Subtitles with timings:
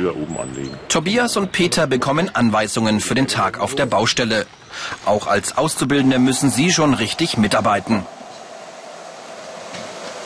[0.00, 0.78] früher oben anlegen.
[0.88, 4.46] Tobias und Peter bekommen Anweisungen für den Tag auf der Baustelle.
[5.04, 8.06] Auch als Auszubildende müssen sie schon richtig mitarbeiten.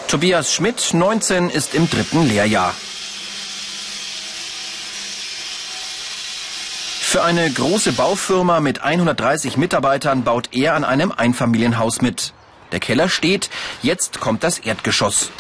[0.09, 2.75] Tobias Schmidt, 19, ist im dritten Lehrjahr.
[7.01, 12.33] Für eine große Baufirma mit 130 Mitarbeitern baut er an einem Einfamilienhaus mit.
[12.73, 13.51] Der Keller steht,
[13.83, 15.31] jetzt kommt das Erdgeschoss.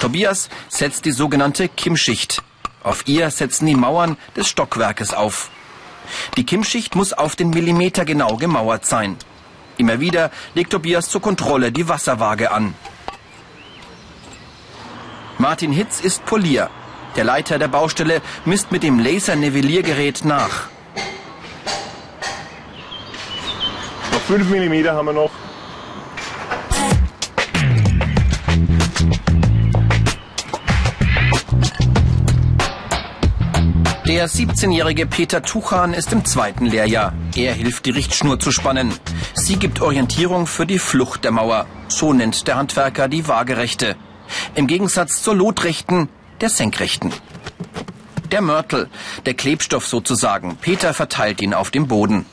[0.00, 2.42] Tobias setzt die sogenannte Kimmschicht.
[2.84, 5.50] Auf ihr setzen die Mauern des Stockwerkes auf.
[6.36, 9.16] Die Kimmschicht muss auf den Millimeter genau gemauert sein.
[9.78, 12.74] Immer wieder legt Tobias zur Kontrolle die Wasserwaage an.
[15.38, 16.68] Martin Hitz ist Polier.
[17.16, 20.68] Der Leiter der Baustelle misst mit dem Lasernivelliergerät nach.
[24.12, 25.30] Noch 5 mm haben wir noch.
[34.14, 37.12] Der 17-jährige Peter Tuchan ist im zweiten Lehrjahr.
[37.34, 38.94] Er hilft, die Richtschnur zu spannen.
[39.34, 41.66] Sie gibt Orientierung für die Flucht der Mauer.
[41.88, 43.96] So nennt der Handwerker die Waagerechte.
[44.54, 46.08] Im Gegensatz zur Lotrechten,
[46.40, 47.12] der Senkrechten.
[48.30, 48.88] Der Mörtel,
[49.26, 50.58] der Klebstoff sozusagen.
[50.58, 52.24] Peter verteilt ihn auf dem Boden.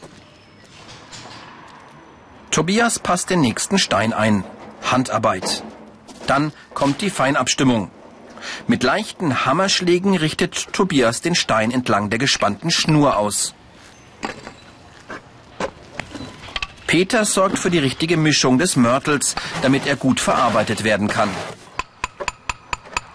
[2.51, 4.43] Tobias passt den nächsten Stein ein.
[4.83, 5.63] Handarbeit.
[6.27, 7.89] Dann kommt die Feinabstimmung.
[8.67, 13.53] Mit leichten Hammerschlägen richtet Tobias den Stein entlang der gespannten Schnur aus.
[16.87, 21.29] Peter sorgt für die richtige Mischung des Mörtels, damit er gut verarbeitet werden kann.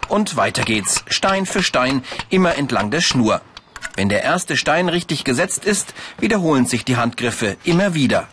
[0.09, 3.43] Und weiter geht's, Stein für Stein, immer entlang der Schnur.
[3.95, 8.29] Wenn der erste Stein richtig gesetzt ist, wiederholen sich die Handgriffe immer wieder.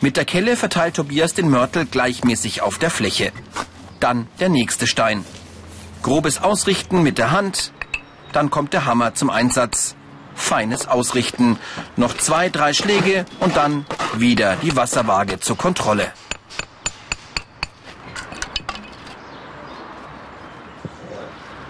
[0.00, 3.32] Mit der Kelle verteilt Tobias den Mörtel gleichmäßig auf der Fläche.
[4.00, 5.24] Dann der nächste Stein.
[6.02, 7.72] Grobes Ausrichten mit der Hand.
[8.32, 9.94] Dann kommt der Hammer zum Einsatz.
[10.34, 11.58] Feines Ausrichten.
[11.96, 16.12] Noch zwei, drei Schläge und dann wieder die Wasserwaage zur Kontrolle.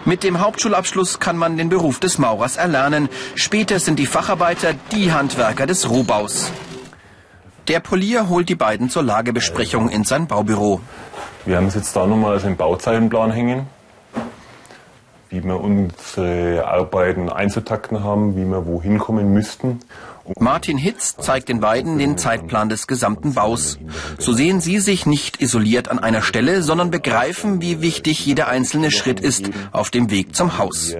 [0.04, 3.09] Mit dem Hauptschulabschluss kann man den Beruf des Maurers erlernen.
[3.37, 6.50] Später sind die Facharbeiter die Handwerker des Rohbaus.
[7.69, 10.81] Der Polier holt die beiden zur Lagebesprechung in sein Baubüro.
[11.44, 13.69] Wir haben es jetzt da nochmal als einen Bauzeitenplan hängen,
[15.32, 19.81] wie wir unsere Arbeiten einzutakten haben, wie wir wohin kommen müssten.
[20.38, 23.78] Martin Hitz zeigt den beiden den Zeitplan des gesamten Baus.
[24.19, 28.91] So sehen sie sich nicht isoliert an einer Stelle, sondern begreifen, wie wichtig jeder einzelne
[28.91, 30.94] Schritt ist auf dem Weg zum Haus.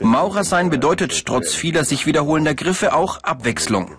[0.00, 3.90] Maurer sein bedeutet trotz vieler sich wiederholender Griffe auch Abwechslung.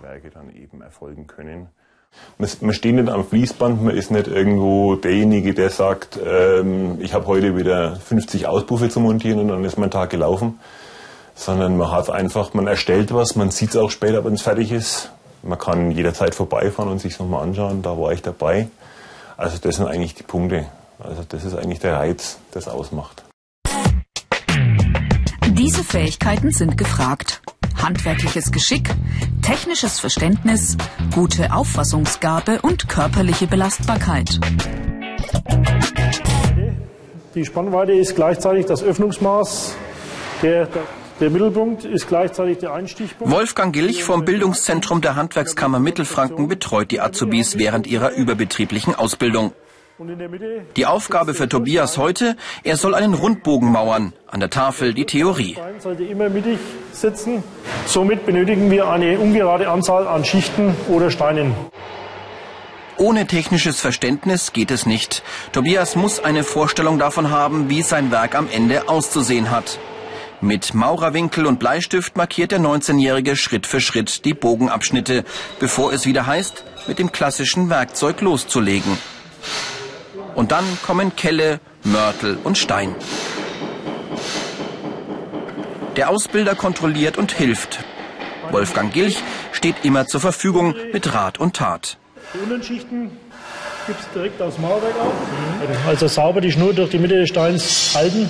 [2.38, 7.26] Man steht nicht am Fließband, man ist nicht irgendwo derjenige, der sagt, ähm, ich habe
[7.26, 10.58] heute wieder 50 Auspuffe zu montieren und dann ist mein Tag gelaufen
[11.34, 14.70] sondern man hat einfach, man erstellt was, man sieht es auch später, wenn es fertig
[14.70, 15.10] ist.
[15.42, 18.68] Man kann jederzeit vorbeifahren und sich nochmal anschauen, da war ich dabei.
[19.36, 20.66] Also das sind eigentlich die Punkte.
[20.98, 23.24] Also das ist eigentlich der Reiz, das ausmacht.
[25.48, 27.42] Diese Fähigkeiten sind gefragt.
[27.84, 28.88] Handwerkliches Geschick,
[29.42, 30.78] technisches Verständnis,
[31.14, 34.40] gute Auffassungsgabe und körperliche Belastbarkeit.
[37.34, 39.74] Die Spannweite ist gleichzeitig das Öffnungsmaß
[40.40, 40.68] der,
[41.20, 43.30] der Mittelpunkt ist gleichzeitig der Einstichpunkt.
[43.30, 49.52] Wolfgang Gilch vom Bildungszentrum der Handwerkskammer Mittelfranken betreut die Azubis während ihrer überbetrieblichen Ausbildung.
[50.76, 55.56] Die Aufgabe für Tobias heute, er soll einen Rundbogen mauern, an der Tafel die Theorie.
[55.78, 56.58] sollte immer mittig
[56.90, 57.44] sitzen.
[57.86, 61.54] Somit benötigen wir eine ungerade Anzahl an Schichten oder Steinen.
[62.96, 65.22] Ohne technisches Verständnis geht es nicht.
[65.52, 69.78] Tobias muss eine Vorstellung davon haben, wie sein Werk am Ende auszusehen hat.
[70.40, 75.24] Mit Maurerwinkel und Bleistift markiert der 19-Jährige Schritt für Schritt die Bogenabschnitte,
[75.60, 78.98] bevor es wieder heißt, mit dem klassischen Werkzeug loszulegen.
[80.34, 82.94] Und dann kommen Kelle, Mörtel und Stein.
[85.96, 87.78] Der Ausbilder kontrolliert und hilft.
[88.50, 89.22] Wolfgang Gilch
[89.52, 91.98] steht immer zur Verfügung mit Rat und Tat.
[92.34, 93.10] Die Unterschichten
[93.86, 95.12] gibt es direkt aus Mauerwerk auf.
[95.86, 98.28] Also sauber die Schnur durch die Mitte des Steins halten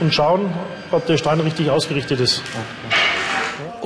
[0.00, 0.52] und schauen,
[0.90, 2.42] ob der Stein richtig ausgerichtet ist.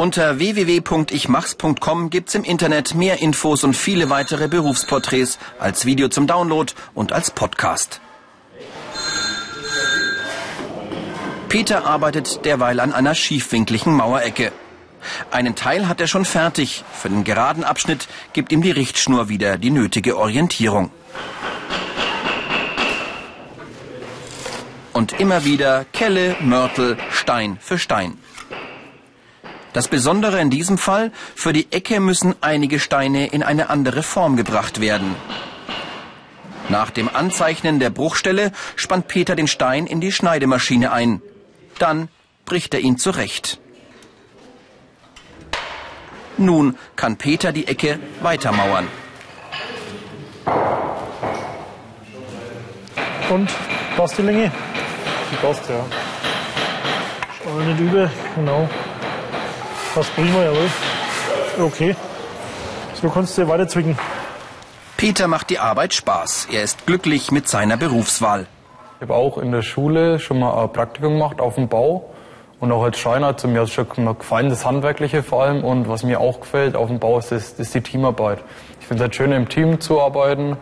[0.00, 6.72] Unter www.ichmachs.com gibt's im Internet mehr Infos und viele weitere Berufsporträts als Video zum Download
[6.94, 8.00] und als Podcast.
[11.50, 14.52] Peter arbeitet derweil an einer schiefwinkligen Mauerecke.
[15.30, 16.82] Einen Teil hat er schon fertig.
[16.94, 20.90] Für den geraden Abschnitt gibt ihm die Richtschnur wieder die nötige Orientierung.
[24.94, 28.16] Und immer wieder Kelle, Mörtel, Stein für Stein.
[29.72, 34.36] Das Besondere in diesem Fall, für die Ecke müssen einige Steine in eine andere Form
[34.36, 35.14] gebracht werden.
[36.68, 41.22] Nach dem Anzeichnen der Bruchstelle spannt Peter den Stein in die Schneidemaschine ein.
[41.78, 42.08] Dann
[42.44, 43.58] bricht er ihn zurecht.
[46.36, 48.88] Nun kann Peter die Ecke weitermauern.
[53.28, 53.48] Und
[53.96, 54.50] passt die Länge?
[55.30, 55.84] Die passt, ja.
[57.42, 58.68] Schau nicht über, genau.
[59.94, 60.70] Passt prima, jawohl.
[61.58, 61.96] Okay.
[63.00, 63.98] So kannst du weiter zwicken.
[64.96, 66.48] Peter macht die Arbeit Spaß.
[66.52, 68.46] Er ist glücklich mit seiner Berufswahl.
[68.96, 72.10] Ich habe auch in der Schule schon mal ein Praktikum gemacht auf dem Bau.
[72.60, 73.86] Und auch als Schreiner hat mir schon
[74.18, 75.64] gefallen, das Handwerkliche vor allem.
[75.64, 78.38] Und was mir auch gefällt auf dem Bau ist, ist, ist die Teamarbeit.
[78.78, 80.56] Ich finde es halt schön, im Team zu arbeiten.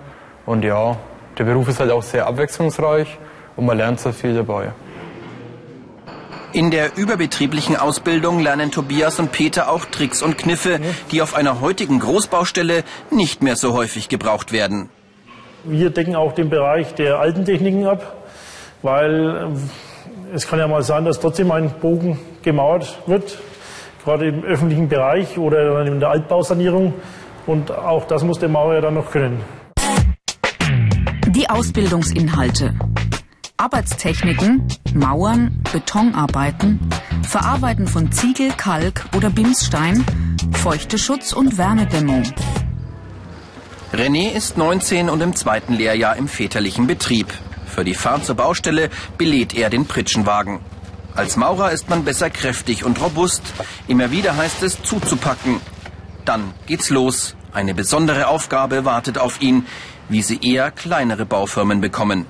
[0.46, 0.96] Und ja,
[1.36, 3.19] der Beruf ist halt auch sehr abwechslungsreich
[3.56, 4.72] und man lernt sehr viel dabei.
[6.52, 10.80] In der überbetrieblichen Ausbildung lernen Tobias und Peter auch Tricks und Kniffe,
[11.12, 14.88] die auf einer heutigen Großbaustelle nicht mehr so häufig gebraucht werden.
[15.64, 18.16] Wir decken auch den Bereich der alten Techniken ab,
[18.80, 23.38] weil äh, es kann ja mal sein, dass trotzdem ein Bogen gemauert wird,
[24.04, 26.94] gerade im öffentlichen Bereich oder in der Altbausanierung.
[27.46, 29.42] Und auch das muss der Maurer ja dann noch können.
[31.28, 32.74] Die Ausbildungsinhalte.
[33.60, 36.78] Arbeitstechniken, Mauern, Betonarbeiten,
[37.28, 40.05] Verarbeiten von Ziegel, Kalk oder Bimsstein,
[40.52, 42.22] Feuchteschutz und Wärmedämmung.
[43.93, 47.26] René ist 19 und im zweiten Lehrjahr im väterlichen Betrieb.
[47.66, 50.61] Für die Fahrt zur Baustelle belädt er den Pritschenwagen.
[51.16, 53.43] Als Maurer ist man besser kräftig und robust.
[53.88, 55.61] Immer wieder heißt es zuzupacken.
[56.25, 57.34] Dann geht's los.
[57.52, 59.66] Eine besondere Aufgabe wartet auf ihn,
[60.08, 62.26] wie sie eher kleinere Baufirmen bekommen.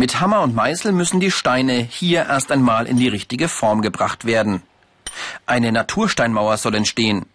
[0.00, 4.24] Mit Hammer und Meißel müssen die Steine hier erst einmal in die richtige Form gebracht
[4.24, 4.62] werden.
[5.44, 7.26] Eine Natursteinmauer soll entstehen.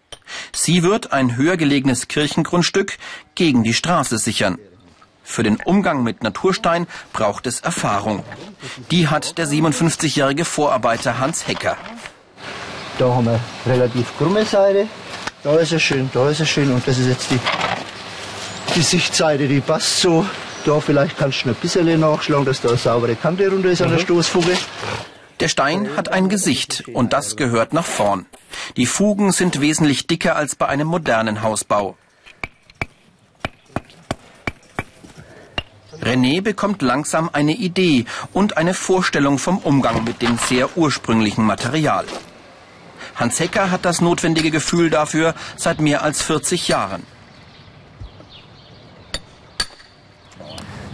[0.51, 2.97] Sie wird ein höher gelegenes Kirchengrundstück
[3.35, 4.57] gegen die Straße sichern.
[5.23, 8.23] Für den Umgang mit Naturstein braucht es Erfahrung.
[8.89, 11.77] Die hat der 57-jährige Vorarbeiter Hans Hecker.
[12.97, 14.87] Da haben wir relativ krumme Seite.
[15.43, 16.73] Da ist er schön, da ist er schön.
[16.73, 17.39] Und das ist jetzt die,
[18.73, 20.25] die Sichtseite, die passt so
[20.67, 23.89] da vielleicht kannst du ein bisschen nachschlagen, dass da eine saubere Kante runter ist an
[23.89, 24.03] der mhm.
[24.03, 24.57] Stoßfuge.
[25.39, 28.25] Der Stein hat ein Gesicht und das gehört nach vorn.
[28.77, 31.97] Die Fugen sind wesentlich dicker als bei einem modernen Hausbau.
[36.01, 42.05] René bekommt langsam eine Idee und eine Vorstellung vom Umgang mit dem sehr ursprünglichen Material.
[43.15, 47.03] Hans Hecker hat das notwendige Gefühl dafür seit mehr als 40 Jahren.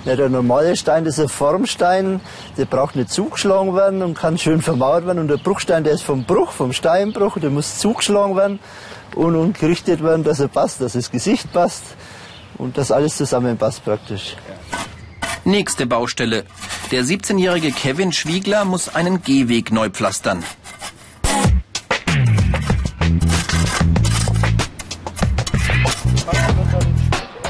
[0.04, 2.22] Ja, der normale Stein, das ist ein Formstein,
[2.58, 5.20] der braucht nicht zugeschlagen werden und kann schön vermauert werden.
[5.20, 8.60] Und der Bruchstein, der ist vom Bruch, vom Steinbruch, der muss zugeschlagen werden
[9.16, 11.84] und, und gerichtet werden, dass er passt, dass das Gesicht passt
[12.58, 14.36] und dass alles zusammenpasst praktisch.
[15.44, 16.46] Nächste Baustelle.
[16.92, 20.44] Der 17-jährige Kevin Schwiegler muss einen Gehweg neu pflastern.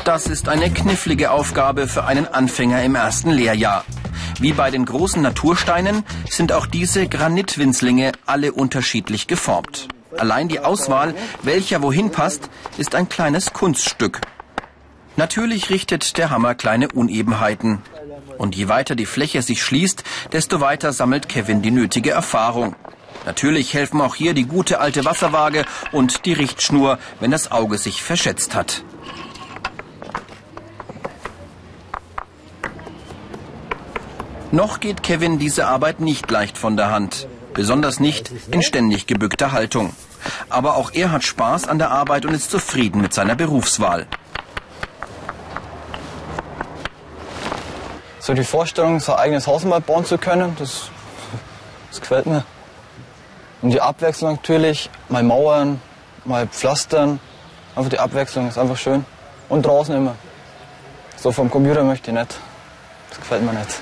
[0.03, 3.85] Das ist eine knifflige Aufgabe für einen Anfänger im ersten Lehrjahr.
[4.39, 9.87] Wie bei den großen Natursteinen sind auch diese Granitwinzlinge alle unterschiedlich geformt.
[10.17, 14.21] Allein die Auswahl, welcher wohin passt, ist ein kleines Kunststück.
[15.17, 17.83] Natürlich richtet der Hammer kleine Unebenheiten.
[18.39, 22.75] Und je weiter die Fläche sich schließt, desto weiter sammelt Kevin die nötige Erfahrung.
[23.27, 28.01] Natürlich helfen auch hier die gute alte Wasserwaage und die Richtschnur, wenn das Auge sich
[28.01, 28.83] verschätzt hat.
[34.51, 37.25] Noch geht Kevin diese Arbeit nicht leicht von der Hand.
[37.53, 39.95] Besonders nicht in ständig gebückter Haltung.
[40.49, 44.07] Aber auch er hat Spaß an der Arbeit und ist zufrieden mit seiner Berufswahl.
[48.19, 50.89] So die Vorstellung, sein eigenes Haus mal bauen zu können, das,
[51.89, 52.43] das gefällt mir.
[53.61, 55.81] Und die Abwechslung natürlich, mal Mauern,
[56.25, 57.21] mal Pflastern.
[57.73, 59.05] Einfach die Abwechslung ist einfach schön.
[59.47, 60.15] Und draußen immer.
[61.15, 62.37] So vom Computer möchte ich nicht.
[63.09, 63.81] Das gefällt mir nicht.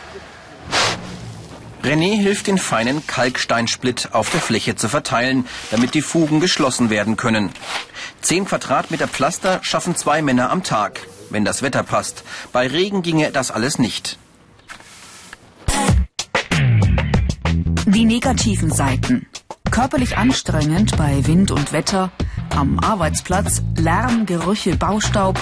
[1.84, 7.16] René hilft den feinen Kalksteinsplit auf der Fläche zu verteilen, damit die Fugen geschlossen werden
[7.16, 7.52] können.
[8.22, 12.24] Zehn Quadratmeter Pflaster schaffen zwei Männer am Tag, wenn das Wetter passt.
[12.52, 14.18] Bei Regen ginge das alles nicht.
[17.86, 19.28] Die negativen Seiten.
[19.72, 22.12] Körperlich anstrengend bei Wind und Wetter,
[22.50, 25.40] am Arbeitsplatz Lärm, Gerüche, Baustaub,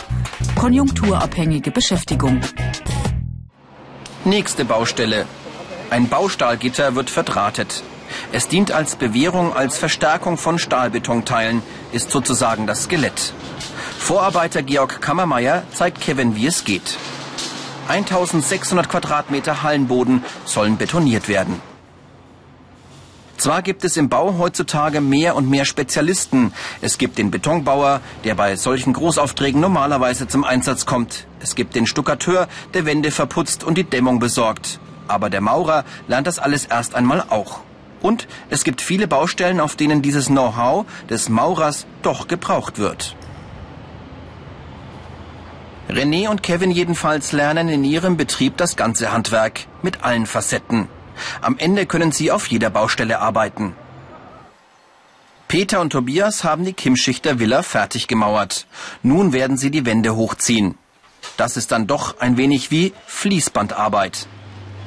[0.56, 2.42] konjunkturabhängige Beschäftigung.
[4.24, 5.26] Nächste Baustelle.
[5.90, 7.82] Ein Baustahlgitter wird verdrahtet.
[8.34, 11.64] Es dient als Bewährung, als Verstärkung von Stahlbetonteilen,
[11.94, 13.34] ist sozusagen das Skelett.
[13.98, 16.98] Vorarbeiter Georg Kammermeier zeigt Kevin, wie es geht.
[17.88, 21.62] 1600 Quadratmeter Hallenboden sollen betoniert werden.
[23.38, 26.54] Zwar gibt es im Bau heutzutage mehr und mehr Spezialisten.
[26.82, 31.28] Es gibt den Betonbauer, der bei solchen Großaufträgen normalerweise zum Einsatz kommt.
[31.40, 34.80] Es gibt den Stuckateur, der Wände verputzt und die Dämmung besorgt.
[35.08, 37.62] Aber der Maurer lernt das alles erst einmal auch.
[38.02, 43.16] Und es gibt viele Baustellen, auf denen dieses Know-how des Maurers doch gebraucht wird.
[45.90, 50.90] René und Kevin jedenfalls lernen in ihrem Betrieb das ganze Handwerk mit allen Facetten.
[51.42, 53.74] Am Ende können sie auf jeder Baustelle arbeiten.
[55.48, 58.68] Peter und Tobias haben die Kimmschichter Villa fertig gemauert.
[59.02, 60.78] Nun werden sie die Wände hochziehen.
[61.38, 64.28] Das ist dann doch ein wenig wie Fließbandarbeit.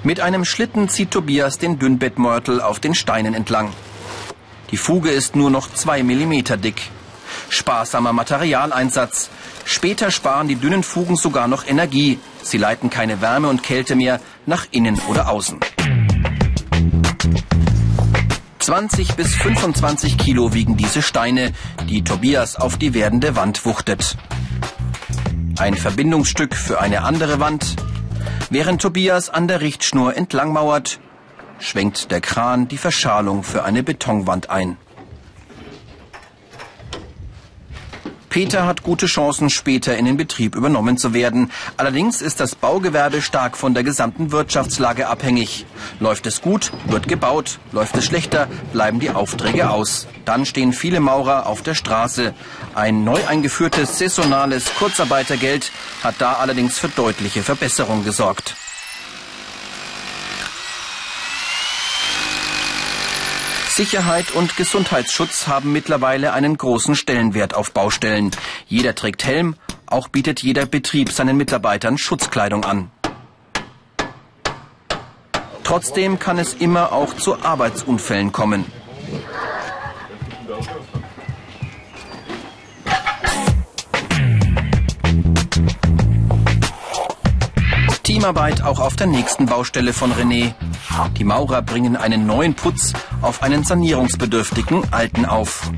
[0.03, 3.71] Mit einem Schlitten zieht Tobias den Dünnbettmörtel auf den Steinen entlang.
[4.71, 6.81] Die Fuge ist nur noch zwei Millimeter dick.
[7.51, 9.29] Sparsamer Materialeinsatz.
[9.67, 12.19] Später sparen die dünnen Fugen sogar noch Energie.
[12.43, 15.61] Sie leiten keine Wärme und Kälte mehr nach innen oder außen.
[18.61, 21.53] 20 bis 25 Kilo wiegen diese Steine,
[21.89, 24.17] die Tobias auf die werdende Wand wuchtet.
[25.59, 27.77] Ein Verbindungsstück für eine andere Wand,
[28.53, 30.99] Während Tobias an der Richtschnur entlangmauert,
[31.61, 34.77] schwenkt der Kran die Verschalung für eine Betonwand ein.
[38.31, 41.51] Peter hat gute Chancen, später in den Betrieb übernommen zu werden.
[41.77, 45.67] Allerdings ist das Baugewerbe stark von der gesamten Wirtschaftslage abhängig.
[45.99, 47.59] Läuft es gut, wird gebaut.
[47.73, 50.07] Läuft es schlechter, bleiben die Aufträge aus.
[50.25, 52.33] Dann stehen viele Maurer auf der Straße.
[52.77, 55.73] Ein neu eingeführtes saisonales Kurzarbeitergeld
[56.05, 58.55] hat da allerdings für deutliche Verbesserungen gesorgt.
[63.71, 68.33] Sicherheit und Gesundheitsschutz haben mittlerweile einen großen Stellenwert auf Baustellen.
[68.67, 69.55] Jeder trägt Helm,
[69.87, 72.91] auch bietet jeder Betrieb seinen Mitarbeitern Schutzkleidung an.
[75.63, 78.65] Trotzdem kann es immer auch zu Arbeitsunfällen kommen.
[88.11, 90.53] Teamarbeit auch auf der nächsten Baustelle von René.
[91.17, 95.71] Die Maurer bringen einen neuen Putz auf einen sanierungsbedürftigen alten auf.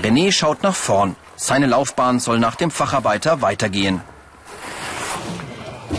[0.00, 1.16] René schaut nach vorn.
[1.34, 4.00] Seine Laufbahn soll nach dem Facharbeiter weitergehen.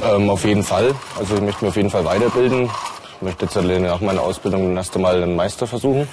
[0.06, 0.96] Ähm, auf jeden Fall.
[1.20, 2.70] Also ich möchte mich auf jeden Fall weiterbilden.
[3.18, 6.08] Ich möchte jetzt nach meiner Ausbildung erst einmal einen Meister versuchen.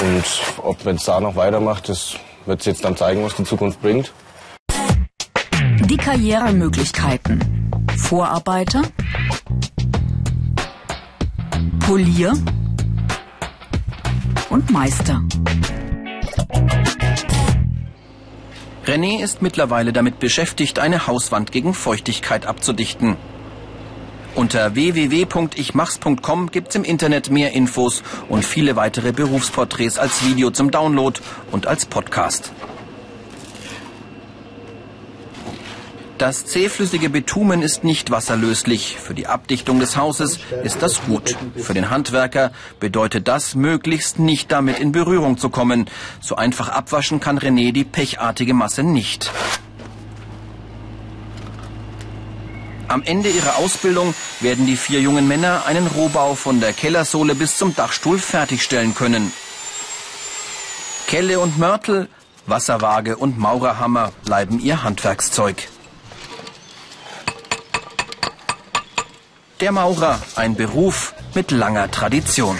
[0.00, 0.24] Und
[0.58, 3.80] ob man es da noch weitermacht, das wird sich jetzt dann zeigen, was die Zukunft
[3.80, 4.12] bringt.
[6.04, 7.70] Karrieremöglichkeiten.
[7.96, 8.82] Vorarbeiter,
[11.78, 12.32] Polier
[14.50, 15.22] und Meister.
[18.84, 23.16] René ist mittlerweile damit beschäftigt, eine Hauswand gegen Feuchtigkeit abzudichten.
[24.34, 31.20] Unter www.ichmachs.com gibt's im Internet mehr Infos und viele weitere Berufsporträts als Video zum Download
[31.52, 32.52] und als Podcast.
[36.22, 38.96] Das zähflüssige Bitumen ist nicht wasserlöslich.
[38.96, 41.36] Für die Abdichtung des Hauses ist das gut.
[41.56, 45.90] Für den Handwerker bedeutet das, möglichst nicht damit in Berührung zu kommen.
[46.20, 49.32] So einfach abwaschen kann René die pechartige Masse nicht.
[52.86, 57.58] Am Ende ihrer Ausbildung werden die vier jungen Männer einen Rohbau von der Kellersohle bis
[57.58, 59.32] zum Dachstuhl fertigstellen können.
[61.08, 62.08] Kelle und Mörtel,
[62.46, 65.71] Wasserwaage und Maurerhammer bleiben ihr Handwerkszeug.
[69.62, 72.56] Der Maurer, ein Beruf mit langer Tradition.